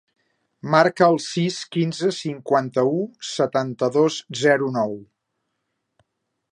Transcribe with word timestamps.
Marca 0.75 1.09
el 1.15 1.17
sis, 1.25 1.57
quinze, 1.75 2.09
cinquanta-u, 2.21 2.97
setanta-dos, 3.33 4.19
zero, 4.45 4.73
nou. 4.81 4.99